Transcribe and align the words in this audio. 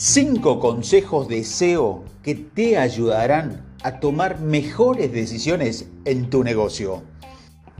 5 0.00 0.60
consejos 0.60 1.26
de 1.26 1.42
SEO 1.42 2.04
que 2.22 2.36
te 2.36 2.78
ayudarán 2.78 3.64
a 3.82 3.98
tomar 3.98 4.40
mejores 4.40 5.12
decisiones 5.12 5.88
en 6.04 6.30
tu 6.30 6.44
negocio. 6.44 7.02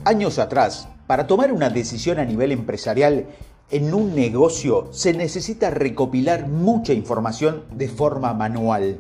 Años 0.05 0.41
atrás, 0.41 0.89
para 1.07 1.29
tomar 1.29 1.53
una 1.53 1.71
decisión 1.71 2.19
a 2.19 2.25
nivel 2.25 2.51
empresarial 2.51 3.27
en 3.71 3.95
un 3.95 4.17
negocio 4.17 4.89
se 4.91 5.15
necesita 5.15 5.71
recopilar 5.71 6.49
mucha 6.49 6.93
información 6.93 7.63
de 7.73 7.87
forma 7.87 8.35
manual. 8.35 8.99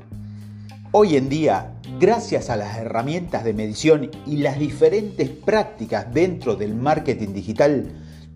Hoy 0.92 1.16
en 1.16 1.28
día, 1.28 1.74
gracias 1.98 2.50
a 2.50 2.56
las 2.56 2.78
herramientas 2.78 3.42
de 3.42 3.52
medición 3.52 4.12
y 4.26 4.36
las 4.36 4.60
diferentes 4.60 5.28
prácticas 5.28 6.14
dentro 6.14 6.54
del 6.54 6.76
marketing 6.76 7.32
digital, 7.34 7.90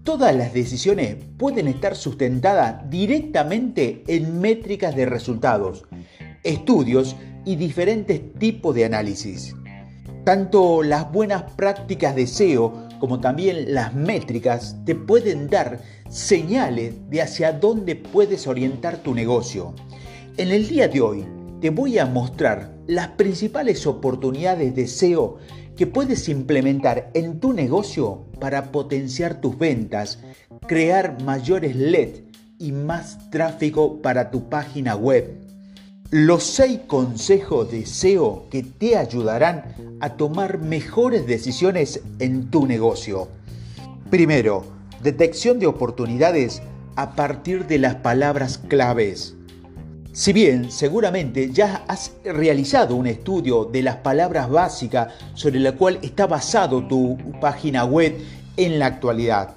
Todas 0.05 0.35
las 0.35 0.53
decisiones 0.53 1.17
pueden 1.39 1.69
estar 1.69 1.95
sustentadas 1.95 2.91
directamente 2.91 4.03
en 4.09 4.41
métricas 4.41 4.97
de 4.97 5.07
resultados, 5.07 5.85
estudios 6.43 7.15
y 7.45 7.55
diferentes 7.55 8.21
tipos 8.35 8.75
de 8.75 8.85
análisis. 8.85 9.55
Tanto 10.25 10.83
las 10.83 11.13
buenas 11.13 11.45
prácticas 11.53 12.17
de 12.17 12.27
SEO 12.27 12.89
como 12.99 13.21
también 13.21 13.75
las 13.75 13.95
métricas 13.95 14.77
te 14.85 14.97
pueden 14.97 15.49
dar 15.49 15.81
señales 16.09 16.95
de 17.09 17.23
hacia 17.23 17.53
dónde 17.53 17.95
puedes 17.95 18.49
orientar 18.49 19.05
tu 19.05 19.15
negocio. 19.15 19.73
En 20.37 20.51
el 20.51 20.67
día 20.67 20.89
de 20.89 21.01
hoy 21.01 21.25
te 21.63 21.71
voy 21.71 21.97
a 22.01 22.07
mostrar 22.07 22.75
las 22.89 23.11
principales 23.11 23.87
oportunidades 23.87 24.75
de 24.75 24.89
SEO 24.89 25.39
que 25.77 25.87
puedes 25.87 26.29
implementar 26.29 27.13
en 27.15 27.39
tu 27.39 27.53
negocio 27.53 28.27
para 28.41 28.73
potenciar 28.73 29.41
tus 29.41 29.57
ventas, 29.57 30.19
crear 30.67 31.23
mayores 31.23 31.77
LED 31.77 32.25
y 32.59 32.73
más 32.73 33.31
tráfico 33.31 34.03
para 34.03 34.33
tu 34.33 34.49
página 34.49 34.97
web. 34.97 35.39
Los 36.11 36.43
6 36.43 36.81
consejos 36.89 37.71
de 37.71 37.87
SEO 37.87 38.49
que 38.51 38.65
te 38.65 38.97
ayudarán 38.97 39.77
a 40.01 40.17
tomar 40.17 40.59
mejores 40.59 41.29
decisiones 41.29 42.01
en 42.19 42.51
tu 42.51 42.67
negocio. 42.67 43.29
Primero, 44.11 44.65
detección 45.01 45.61
de 45.61 45.69
oportunidades 45.69 46.61
a 46.97 47.15
partir 47.15 47.69
de 47.69 47.79
las 47.79 47.95
palabras 47.95 48.59
claves. 48.59 49.37
Si 50.15 50.35
bien 50.35 50.71
seguramente 50.71 51.51
ya 51.53 51.87
has 51.89 52.13
realizado 52.23 52.97
un 52.97 53.07
estudio 53.07 53.65
de 53.65 53.83
las 53.83 53.97
palabras 53.97 54.51
básicas 54.51 55.15
sobre 55.33 55.59
la 55.59 55.73
cual 55.73 55.99
está 56.03 56.27
basado 56.27 56.87
tu 56.87 57.17
página 57.41 57.87
web 57.87 58.19
en 58.59 58.79
la 58.79 58.85
actualidad, 58.85 59.55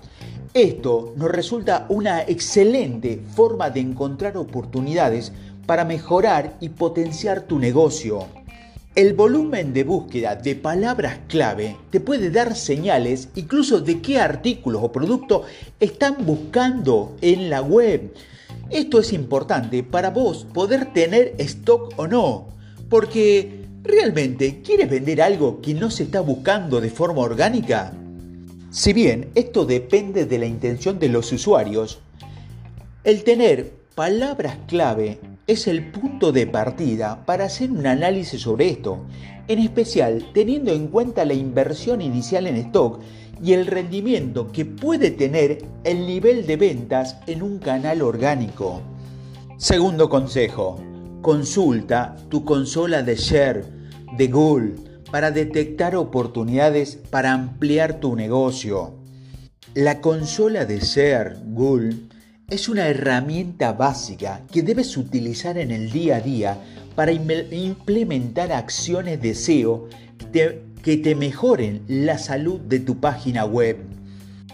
esto 0.54 1.14
nos 1.18 1.30
resulta 1.30 1.86
una 1.90 2.22
excelente 2.22 3.22
forma 3.36 3.70
de 3.70 3.82
encontrar 3.82 4.38
oportunidades 4.38 5.34
para 5.66 5.84
mejorar 5.84 6.56
y 6.62 6.70
potenciar 6.70 7.42
tu 7.42 7.60
negocio. 7.60 8.26
El 8.96 9.14
volumen 9.14 9.74
de 9.74 9.84
búsqueda 9.84 10.38
de 10.38 10.56
palabras 10.56 11.20
clave 11.28 11.76
te 11.90 12.00
puede 12.00 12.32
dar 12.32 12.56
señales 12.56 13.28
incluso 13.36 13.82
de 13.82 14.00
qué 14.00 14.22
artículos 14.22 14.84
o 14.84 14.92
productos 14.94 15.48
están 15.82 16.26
buscando 16.26 17.18
en 17.20 17.50
la 17.50 17.62
web. 17.62 18.14
Esto 18.70 19.00
es 19.00 19.14
importante 19.14 19.84
para 19.84 20.10
vos 20.10 20.48
poder 20.52 20.92
tener 20.92 21.36
stock 21.38 21.94
o 21.98 22.08
no, 22.08 22.48
porque 22.90 23.66
¿realmente 23.84 24.62
quieres 24.64 24.90
vender 24.90 25.22
algo 25.22 25.62
que 25.62 25.76
no 25.76 25.92
se 25.92 26.04
está 26.04 26.22
buscando 26.22 26.82
de 26.82 26.90
forma 26.90 27.22
orgánica? 27.22 27.94
Si 28.72 28.92
bien 28.92 29.30
esto 29.36 29.66
depende 29.66 30.26
de 30.26 30.40
la 30.40 30.48
intención 30.48 30.98
de 30.98 31.10
los 31.10 31.32
usuarios, 31.32 32.00
el 33.04 33.24
tener 33.24 33.75
palabras 33.96 34.58
clave 34.68 35.22
es 35.48 35.68
el 35.68 35.90
punto 35.90 36.34
de 36.34 36.46
partida 36.46 37.26
para 37.26 37.46
hacer 37.46 37.72
un 37.72 37.88
análisis 37.88 38.42
sobre 38.42 38.68
esto, 38.68 39.06
en 39.48 39.60
especial 39.60 40.32
teniendo 40.34 40.74
en 40.74 40.88
cuenta 40.88 41.24
la 41.24 41.34
inversión 41.34 42.02
inicial 42.02 42.46
en 42.46 42.58
stock 42.58 43.00
y 43.42 43.54
el 43.54 43.68
rendimiento 43.68 44.52
que 44.52 44.66
puede 44.66 45.12
tener 45.12 45.64
el 45.86 46.06
nivel 46.06 46.46
de 46.46 46.58
ventas 46.58 47.18
en 47.26 47.42
un 47.42 47.60
canal 47.60 48.02
orgánico. 48.02 48.82
Segundo 49.58 50.10
consejo, 50.10 50.78
consulta 51.22 52.18
tu 52.28 52.44
consola 52.44 53.02
de 53.02 53.16
share 53.16 53.66
de 54.18 54.28
Google 54.28 54.76
para 55.10 55.32
detectar 55.32 55.96
oportunidades 55.96 56.98
para 57.10 57.32
ampliar 57.32 58.02
tu 58.02 58.18
negocio. 58.18 58.94
La 59.74 60.02
consola 60.02 60.66
de 60.66 60.80
share 60.80 61.38
Google 61.46 61.96
es 62.48 62.70
una 62.70 62.88
herramienta 62.88 63.74
básica 63.74 64.42
que 64.52 64.62
debes 64.62 64.98
utilizar 64.98 65.58
en 65.58 65.72
el 65.72 65.92
día 65.92 66.18
a 66.18 66.22
día 66.22 66.58
para 66.94 67.12
implementar 67.12 68.52
acciones 68.52 69.20
de 69.20 69.34
SEO 69.34 69.90
que 70.84 70.98
te, 70.98 71.16
mejoren 71.16 71.82
la 71.88 72.20
salud 72.20 72.60
de 72.60 72.80
tu 72.80 73.00
página 73.00 73.46
web. 73.46 73.78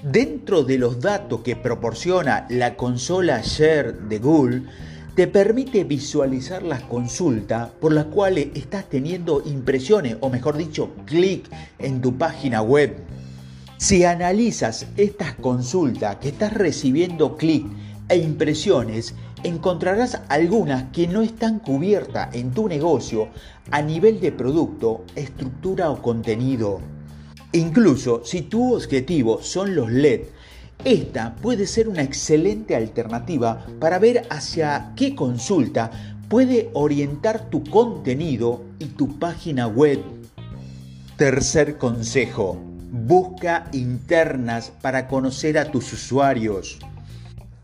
Dentro 0.04 0.64
de 0.64 0.78
los 0.78 1.02
datos 1.02 1.42
que 1.42 1.58
proporciona 1.58 2.48
la 2.50 2.76
consola 2.76 3.42
Share 3.44 3.94
de 3.94 4.20
Google, 4.20 4.62
te 5.16 5.28
permite 5.28 5.84
visualizar 5.84 6.64
las 6.64 6.84
consultas 6.84 7.72
por 7.82 7.92
las 7.92 8.06
cuales 8.06 8.48
estás 8.56 8.88
teniendo 8.88 9.44
impresiones 9.46 10.16
o 10.22 10.30
mejor 10.30 10.56
dicho, 10.56 10.92
clic 11.06 11.50
en 11.78 12.02
tu 12.02 12.18
página 12.18 12.62
web. 12.62 12.96
Si 13.82 14.06
analizas 14.06 14.86
estas 14.96 15.34
consultas 15.34 16.18
que 16.18 16.30
estás 16.30 16.54
recibiendo 16.54 17.36
clic 17.36 17.66
e 18.10 18.18
impresiones, 18.18 19.16
encontrarás 19.42 20.22
algunas 20.30 20.92
que 20.92 21.08
no 21.08 21.24
están 21.24 21.58
cubiertas 21.58 22.36
en 22.36 22.52
tu 22.52 22.68
negocio 22.68 23.30
a 23.72 23.82
nivel 23.82 24.22
de 24.22 24.32
producto, 24.32 25.04
estructura 25.16 25.90
o 25.90 26.00
contenido. 26.00 26.80
Incluso 27.54 28.22
si 28.24 28.44
tu 28.44 28.76
objetivo 28.76 29.42
son 29.42 29.74
los 29.74 29.90
LED, 29.90 30.26
esta 30.86 31.36
puede 31.38 31.66
ser 31.66 31.90
una 31.90 32.04
excelente 32.04 32.76
alternativa 32.76 33.66
para 33.80 33.98
ver 33.98 34.28
hacia 34.30 34.94
qué 34.96 35.16
consulta 35.16 35.90
puede 36.30 36.70
orientar 36.74 37.50
tu 37.50 37.64
contenido 37.64 38.62
y 38.78 38.86
tu 38.86 39.18
página 39.18 39.66
web. 39.66 40.04
Tercer 41.18 41.80
consejo, 41.80 42.71
busca 42.92 43.70
internas 43.72 44.74
para 44.82 45.08
conocer 45.08 45.58
a 45.58 45.72
tus 45.72 45.94
usuarios. 45.94 46.78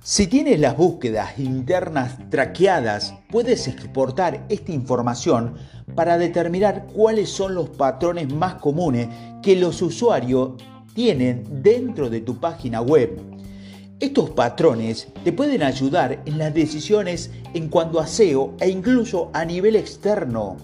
Si 0.02 0.28
tienes 0.28 0.58
las 0.62 0.78
búsquedas 0.78 1.38
internas 1.38 2.18
traqueadas, 2.30 3.14
puedes 3.30 3.68
exportar 3.68 4.46
esta 4.48 4.72
información 4.72 5.56
para 5.96 6.18
determinar 6.18 6.88
cuáles 6.94 7.30
son 7.30 7.56
los 7.56 7.70
patrones 7.72 8.34
más 8.34 8.56
comunes 8.56 9.10
que 9.44 9.58
los 9.58 9.82
usuarios 9.82 10.52
tienen 10.94 11.44
dentro 11.62 12.10
de 12.10 12.22
tu 12.22 12.40
página 12.40 12.80
web. 12.80 13.20
Estos 14.00 14.30
patrones 14.30 15.10
te 15.26 15.34
pueden 15.34 15.62
ayudar 15.62 16.22
en 16.26 16.38
las 16.38 16.54
decisiones 16.54 17.32
en 17.54 17.68
cuanto 17.68 18.00
a 18.00 18.08
SEO 18.08 18.54
e 18.62 18.70
incluso 18.70 19.30
a 19.34 19.44
nivel 19.44 19.76
externo. 19.76 20.56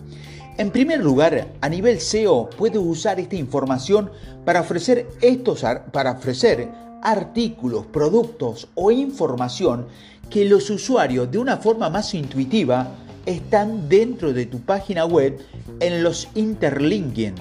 En 0.56 0.70
primer 0.70 1.04
lugar, 1.04 1.48
a 1.62 1.70
nivel 1.70 2.00
SEO 2.00 2.48
puedes 2.58 2.78
usar 2.78 3.20
esta 3.20 3.36
información 3.36 4.12
para 4.46 4.62
ofrecer, 4.62 5.08
estos, 5.22 5.64
para 5.92 6.12
ofrecer 6.12 6.70
artículos, 7.02 7.88
productos 7.88 8.68
o 8.76 8.92
información 8.92 9.88
que 10.30 10.46
los 10.46 10.70
usuarios 10.70 11.32
de 11.32 11.40
una 11.40 11.58
forma 11.58 11.90
más 11.90 12.14
intuitiva 12.14 12.88
están 13.26 13.90
dentro 13.90 14.32
de 14.32 14.46
tu 14.46 14.60
página 14.60 15.06
web 15.06 15.40
en 15.80 16.04
los 16.04 16.28
interlinking. 16.36 17.34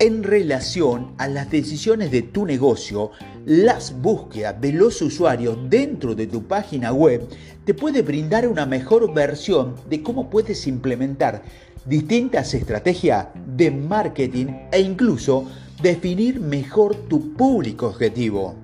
En 0.00 0.22
relación 0.22 1.14
a 1.18 1.26
las 1.26 1.50
decisiones 1.50 2.12
de 2.12 2.22
tu 2.22 2.46
negocio, 2.46 3.10
las 3.44 4.00
búsquedas 4.00 4.60
de 4.60 4.72
los 4.72 5.02
usuarios 5.02 5.58
dentro 5.68 6.14
de 6.14 6.28
tu 6.28 6.44
página 6.44 6.92
web 6.92 7.28
te 7.64 7.74
puede 7.74 8.02
brindar 8.02 8.46
una 8.46 8.64
mejor 8.64 9.12
versión 9.12 9.74
de 9.90 10.00
cómo 10.00 10.30
puedes 10.30 10.68
implementar 10.68 11.42
distintas 11.84 12.54
estrategias 12.54 13.26
de 13.56 13.72
marketing 13.72 14.46
e 14.70 14.80
incluso 14.80 15.46
definir 15.82 16.38
mejor 16.38 16.94
tu 16.94 17.32
público 17.32 17.88
objetivo. 17.88 18.54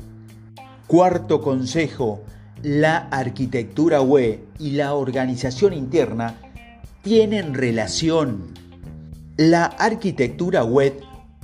Cuarto 0.87 1.41
consejo, 1.41 2.23
la 2.63 3.09
arquitectura 3.09 4.01
web 4.03 4.39
y 4.61 4.71
la 4.71 4.95
organización 4.95 5.73
interna 5.73 6.37
tienen 7.03 7.55
relación. 7.55 8.53
La 9.37 9.65
arquitectura 9.65 10.63
web 10.63 10.95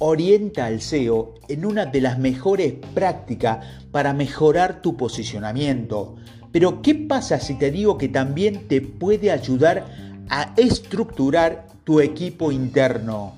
orienta 0.01 0.67
al 0.67 0.81
SEO 0.81 1.35
en 1.49 1.65
una 1.65 1.87
de 1.87 2.01
las 2.01 2.19
mejores 2.19 2.75
prácticas 2.95 3.65
para 3.93 4.13
mejorar 4.13 4.83
tu 4.83 4.97
posicionamiento. 4.97 6.17
Pero 6.51 6.83
¿qué 6.83 6.95
pasa 6.95 7.39
si 7.39 7.55
te 7.55 7.71
digo 7.71 7.97
que 7.97 8.09
también 8.09 8.67
te 8.67 8.81
puede 8.81 9.31
ayudar 9.31 9.87
a 10.29 10.55
estructurar 10.57 11.67
tu 11.85 12.01
equipo 12.01 12.51
interno? 12.51 13.35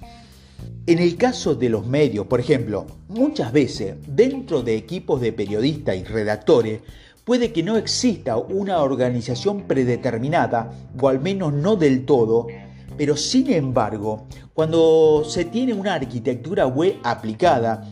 En 0.87 0.99
el 0.99 1.17
caso 1.17 1.55
de 1.55 1.69
los 1.69 1.87
medios, 1.87 2.27
por 2.27 2.41
ejemplo, 2.41 2.87
muchas 3.09 3.53
veces 3.53 3.97
dentro 4.07 4.63
de 4.63 4.77
equipos 4.77 5.21
de 5.21 5.33
periodistas 5.33 5.97
y 5.97 6.05
redactores 6.05 6.81
puede 7.25 7.53
que 7.53 7.63
no 7.63 7.77
exista 7.77 8.37
una 8.37 8.83
organización 8.83 9.63
predeterminada, 9.63 10.73
o 11.01 11.09
al 11.09 11.21
menos 11.21 11.53
no 11.53 11.77
del 11.77 12.05
todo, 12.05 12.47
pero 12.97 13.17
sin 13.17 13.53
embargo, 13.53 14.27
cuando 14.55 15.25
se 15.27 15.47
tiene 15.47 15.73
una 15.73 15.95
arquitectura 15.95 16.67
web 16.67 16.97
aplicada, 17.03 17.85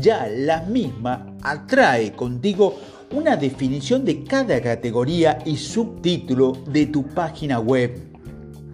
ya 0.00 0.26
la 0.28 0.62
misma 0.62 1.36
atrae 1.42 2.12
contigo 2.12 2.76
una 3.12 3.36
definición 3.36 4.04
de 4.04 4.24
cada 4.24 4.60
categoría 4.60 5.38
y 5.44 5.56
subtítulo 5.56 6.52
de 6.66 6.86
tu 6.86 7.04
página 7.04 7.58
web. 7.60 8.08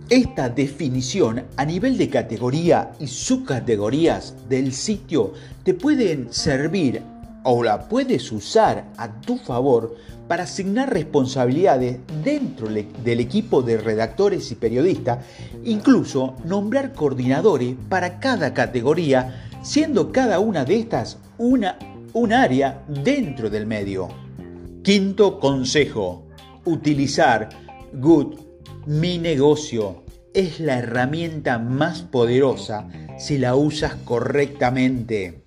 Esta 0.09 0.49
definición 0.49 1.45
a 1.57 1.65
nivel 1.65 1.97
de 1.97 2.09
categoría 2.09 2.93
y 2.99 3.07
subcategorías 3.07 4.35
del 4.49 4.73
sitio 4.73 5.33
te 5.63 5.75
pueden 5.75 6.33
servir 6.33 7.03
o 7.45 7.63
la 7.63 7.89
puedes 7.89 8.33
usar 8.33 8.87
a 8.97 9.21
tu 9.21 9.39
favor 9.39 9.95
para 10.27 10.45
asignar 10.45 10.93
responsabilidades 10.93 11.99
dentro 12.25 12.69
del 12.69 13.21
equipo 13.21 13.63
de 13.63 13.77
redactores 13.77 14.51
y 14.51 14.55
periodistas, 14.55 15.25
incluso 15.63 16.35
nombrar 16.45 16.95
coordinadores 16.95 17.77
para 17.89 18.19
cada 18.19 18.55
categoría, 18.55 19.49
siendo 19.63 20.11
cada 20.11 20.41
una 20.41 20.65
de 20.65 20.77
estas 20.79 21.19
una, 21.39 21.79
un 22.15 22.33
área 22.33 22.83
dentro 22.89 23.51
del 23.51 23.67
medio. 23.67 24.09
Quinto 24.83 25.39
consejo, 25.39 26.27
utilizar 26.65 27.51
Good 27.93 28.37
Mi 28.87 29.19
Negocio. 29.19 30.03
Es 30.33 30.59
la 30.59 30.79
herramienta 30.79 31.59
más 31.59 32.03
poderosa 32.03 32.89
si 33.19 33.39
la 33.39 33.55
usas 33.55 33.95
correctamente. 34.05 35.45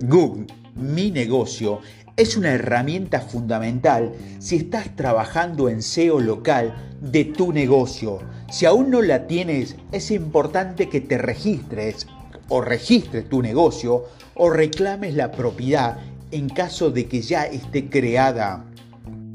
Good 0.00 0.46
Mi 0.76 1.10
Negocio 1.10 1.80
es 2.16 2.36
una 2.36 2.50
herramienta 2.52 3.22
fundamental 3.22 4.12
si 4.38 4.56
estás 4.56 4.94
trabajando 4.94 5.70
en 5.70 5.80
SEO 5.82 6.20
local 6.20 6.74
de 7.00 7.24
tu 7.24 7.50
negocio. 7.50 8.18
Si 8.50 8.66
aún 8.66 8.90
no 8.90 9.00
la 9.00 9.26
tienes, 9.26 9.76
es 9.90 10.10
importante 10.10 10.90
que 10.90 11.00
te 11.00 11.16
registres 11.16 12.06
o 12.50 12.60
registres 12.60 13.26
tu 13.26 13.40
negocio 13.40 14.04
o 14.34 14.50
reclames 14.50 15.14
la 15.14 15.32
propiedad 15.32 15.96
en 16.30 16.50
caso 16.50 16.90
de 16.90 17.06
que 17.06 17.22
ya 17.22 17.44
esté 17.44 17.88
creada. 17.88 18.66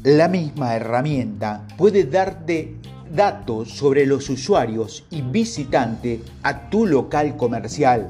La 0.03 0.27
misma 0.27 0.75
herramienta 0.75 1.65
puede 1.75 2.03
darte 2.03 2.75
datos 3.11 3.71
sobre 3.71 4.05
los 4.05 4.29
usuarios 4.29 5.05
y 5.09 5.23
visitantes 5.23 6.21
a 6.43 6.69
tu 6.69 6.85
local 6.85 7.35
comercial. 7.35 8.09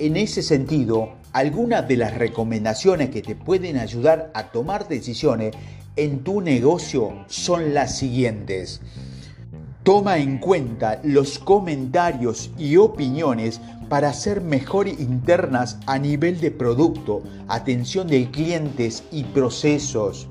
En 0.00 0.16
ese 0.16 0.42
sentido, 0.42 1.14
algunas 1.36 1.86
de 1.86 1.98
las 1.98 2.14
recomendaciones 2.14 3.10
que 3.10 3.20
te 3.20 3.34
pueden 3.34 3.76
ayudar 3.76 4.30
a 4.32 4.44
tomar 4.44 4.88
decisiones 4.88 5.54
en 5.94 6.20
tu 6.20 6.40
negocio 6.40 7.26
son 7.26 7.74
las 7.74 7.98
siguientes. 7.98 8.80
Toma 9.82 10.16
en 10.16 10.38
cuenta 10.38 10.98
los 11.04 11.38
comentarios 11.38 12.50
y 12.56 12.78
opiniones 12.78 13.60
para 13.90 14.08
hacer 14.08 14.40
mejor 14.40 14.88
internas 14.88 15.78
a 15.84 15.98
nivel 15.98 16.40
de 16.40 16.52
producto, 16.52 17.22
atención 17.48 18.08
de 18.08 18.30
clientes 18.30 19.04
y 19.12 19.24
procesos. 19.24 20.28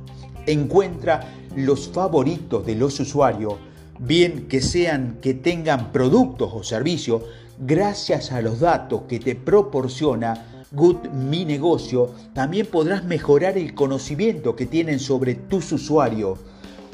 Encuentra 0.47 1.19
los 1.55 1.87
favoritos 1.87 2.65
de 2.65 2.73
los 2.73 2.99
usuarios, 2.99 3.53
bien 3.99 4.47
que 4.47 4.59
sean 4.59 5.19
que 5.21 5.35
tengan 5.35 5.91
productos 5.91 6.49
o 6.51 6.63
servicios, 6.63 7.21
gracias 7.59 8.31
a 8.31 8.41
los 8.41 8.59
datos 8.59 9.03
que 9.07 9.19
te 9.19 9.35
proporciona 9.35 10.54
Good 10.75 11.07
Mi 11.07 11.45
Negocio, 11.45 12.11
también 12.33 12.65
podrás 12.65 13.05
mejorar 13.05 13.57
el 13.57 13.73
conocimiento 13.73 14.57
que 14.57 14.65
tienen 14.65 14.99
sobre 14.99 15.35
tus 15.35 15.71
usuarios. 15.71 16.39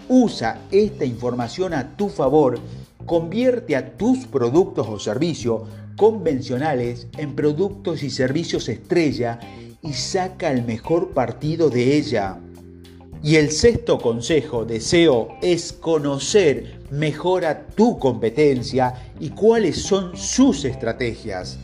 Usa 0.08 0.62
esta 0.70 1.04
información 1.04 1.74
a 1.74 1.98
tu 1.98 2.08
favor, 2.08 2.60
convierte 3.08 3.76
a 3.76 3.98
tus 3.98 4.28
productos 4.28 4.88
o 4.88 5.00
servicios 5.00 5.64
convencionales 5.98 7.08
en 7.18 7.34
productos 7.36 8.04
y 8.04 8.12
servicios 8.12 8.70
estrella 8.70 9.40
y 9.82 9.94
saca 9.94 10.52
el 10.52 10.64
mejor 10.64 11.10
partido 11.10 11.72
de 11.72 11.98
ella. 11.98 12.38
Y 13.24 13.38
el 13.38 13.50
sexto 13.50 13.98
consejo 13.98 14.64
de 14.64 14.80
SEO 14.80 15.30
es 15.42 15.74
conocer 15.74 16.82
mejor 16.92 17.46
a 17.46 17.66
tu 17.66 17.98
competencia 17.98 18.94
y 19.20 19.30
cuáles 19.30 19.82
son 19.82 20.16
sus 20.16 20.66
estrategias. 20.66 21.58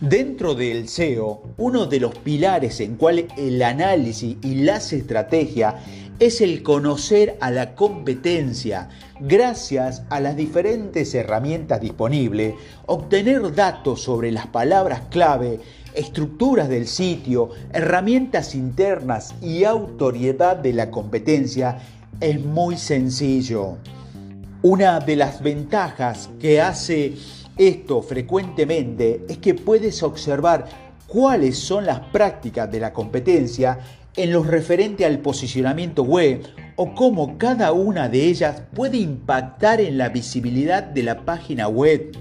Dentro 0.00 0.54
del 0.54 0.88
SEO, 0.88 1.42
uno 1.56 1.86
de 1.86 1.98
los 1.98 2.14
pilares 2.14 2.78
en 2.78 2.94
cual 2.94 3.26
el 3.36 3.60
análisis 3.60 4.36
y 4.42 4.54
las 4.54 4.92
estrategias 4.92 5.74
es 6.20 6.40
el 6.40 6.62
conocer 6.62 7.36
a 7.40 7.50
la 7.50 7.74
competencia. 7.74 8.90
Gracias 9.18 10.04
a 10.08 10.20
las 10.20 10.36
diferentes 10.36 11.12
herramientas 11.16 11.80
disponibles, 11.80 12.54
obtener 12.86 13.52
datos 13.56 14.00
sobre 14.00 14.30
las 14.30 14.46
palabras 14.46 15.02
clave, 15.10 15.58
estructuras 15.94 16.68
del 16.68 16.86
sitio, 16.86 17.50
herramientas 17.72 18.54
internas 18.54 19.34
y 19.42 19.64
autoridad 19.64 20.58
de 20.58 20.74
la 20.74 20.92
competencia 20.92 21.80
es 22.20 22.40
muy 22.40 22.76
sencillo. 22.76 23.78
Una 24.62 25.00
de 25.00 25.16
las 25.16 25.42
ventajas 25.42 26.30
que 26.40 26.60
hace 26.60 27.14
esto 27.58 28.02
frecuentemente 28.02 29.24
es 29.28 29.38
que 29.38 29.54
puedes 29.54 30.02
observar 30.02 30.66
cuáles 31.08 31.58
son 31.58 31.86
las 31.86 32.00
prácticas 32.00 32.70
de 32.70 32.80
la 32.80 32.92
competencia 32.92 33.78
en 34.16 34.32
lo 34.32 34.42
referente 34.42 35.04
al 35.04 35.18
posicionamiento 35.18 36.02
web 36.02 36.42
o 36.76 36.94
cómo 36.94 37.36
cada 37.36 37.72
una 37.72 38.08
de 38.08 38.24
ellas 38.24 38.62
puede 38.74 38.98
impactar 38.98 39.80
en 39.80 39.98
la 39.98 40.08
visibilidad 40.08 40.82
de 40.82 41.02
la 41.02 41.24
página 41.24 41.68
web. 41.68 42.16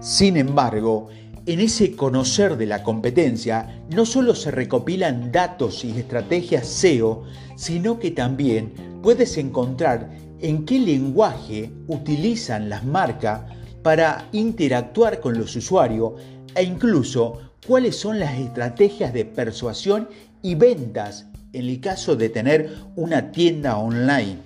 Sin 0.00 0.36
embargo, 0.36 1.08
en 1.46 1.60
ese 1.60 1.96
conocer 1.96 2.56
de 2.56 2.66
la 2.66 2.82
competencia 2.82 3.82
no 3.90 4.04
solo 4.04 4.34
se 4.34 4.50
recopilan 4.50 5.32
datos 5.32 5.84
y 5.84 5.98
estrategias 5.98 6.66
SEO, 6.66 7.24
sino 7.56 7.98
que 7.98 8.10
también 8.10 9.00
puedes 9.02 9.38
encontrar 9.38 10.10
en 10.40 10.64
qué 10.64 10.78
lenguaje 10.78 11.72
utilizan 11.88 12.68
las 12.68 12.84
marcas 12.84 13.42
para 13.82 14.28
interactuar 14.32 15.20
con 15.20 15.38
los 15.38 15.54
usuarios 15.56 16.12
e 16.54 16.62
incluso 16.62 17.40
cuáles 17.66 17.96
son 17.96 18.18
las 18.18 18.38
estrategias 18.38 19.12
de 19.12 19.24
persuasión 19.24 20.08
y 20.42 20.54
ventas 20.54 21.26
en 21.52 21.68
el 21.68 21.80
caso 21.80 22.16
de 22.16 22.28
tener 22.28 22.76
una 22.96 23.30
tienda 23.30 23.78
online. 23.78 24.38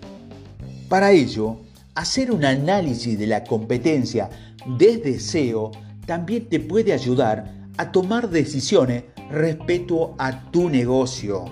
Para 0.89 1.13
ello, 1.13 1.61
hacer 1.95 2.31
un 2.31 2.45
análisis 2.45 3.19
de 3.19 3.27
la 3.27 3.45
competencia 3.45 4.31
desde 4.79 5.19
SEO 5.19 5.73
también 6.07 6.49
te 6.49 6.61
puede 6.61 6.93
ayudar 6.93 7.53
a 7.77 7.91
tomar 7.91 8.29
decisiones 8.31 9.05
respecto 9.31 10.15
a 10.19 10.51
tu 10.51 10.69
negocio. 10.69 11.45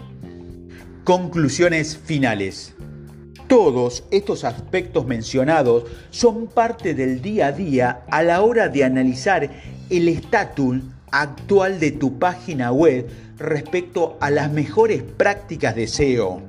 Conclusiones 1.04 1.96
finales. 1.96 2.74
Todos 3.50 4.04
estos 4.12 4.44
aspectos 4.44 5.08
mencionados 5.08 5.82
son 6.10 6.46
parte 6.46 6.94
del 6.94 7.20
día 7.20 7.48
a 7.48 7.52
día 7.52 8.02
a 8.08 8.22
la 8.22 8.42
hora 8.42 8.68
de 8.68 8.84
analizar 8.84 9.50
el 9.90 10.06
estatus 10.06 10.76
actual 11.10 11.80
de 11.80 11.90
tu 11.90 12.16
página 12.20 12.70
web 12.70 13.08
respecto 13.38 14.16
a 14.20 14.30
las 14.30 14.52
mejores 14.52 15.02
prácticas 15.02 15.74
de 15.74 15.88
SEO. 15.88 16.42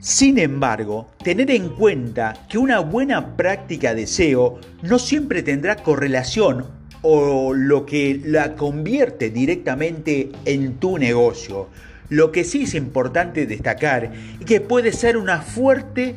Sin 0.00 0.38
embargo, 0.38 1.08
tener 1.22 1.50
en 1.50 1.68
cuenta 1.68 2.46
que 2.48 2.56
una 2.56 2.80
buena 2.80 3.36
práctica 3.36 3.94
de 3.94 4.06
SEO 4.06 4.58
no 4.80 4.98
siempre 4.98 5.42
tendrá 5.42 5.76
correlación 5.76 6.64
o 7.02 7.52
lo 7.52 7.84
que 7.84 8.22
la 8.24 8.56
convierte 8.56 9.28
directamente 9.28 10.32
en 10.46 10.76
tu 10.78 10.96
negocio. 10.96 11.68
Lo 12.10 12.32
que 12.32 12.44
sí 12.44 12.62
es 12.62 12.74
importante 12.74 13.44
destacar 13.44 14.10
es 14.40 14.46
que 14.46 14.62
puede 14.62 14.92
ser 14.92 15.18
una 15.18 15.42
fuerte 15.42 16.16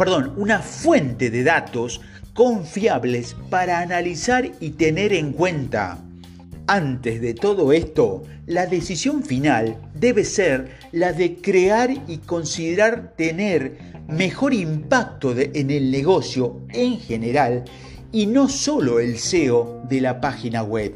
perdón, 0.00 0.32
una 0.38 0.60
fuente 0.60 1.28
de 1.28 1.44
datos 1.44 2.00
confiables 2.32 3.36
para 3.50 3.80
analizar 3.80 4.50
y 4.58 4.70
tener 4.70 5.12
en 5.12 5.34
cuenta. 5.34 5.98
Antes 6.66 7.20
de 7.20 7.34
todo 7.34 7.70
esto, 7.70 8.22
la 8.46 8.64
decisión 8.64 9.22
final 9.22 9.76
debe 9.94 10.24
ser 10.24 10.70
la 10.92 11.12
de 11.12 11.36
crear 11.36 11.90
y 12.08 12.16
considerar 12.16 13.12
tener 13.14 13.76
mejor 14.08 14.54
impacto 14.54 15.34
en 15.36 15.70
el 15.70 15.90
negocio 15.90 16.62
en 16.70 16.98
general 16.98 17.64
y 18.10 18.24
no 18.24 18.48
solo 18.48 19.00
el 19.00 19.18
SEO 19.18 19.82
de 19.86 20.00
la 20.00 20.18
página 20.18 20.62
web. 20.62 20.94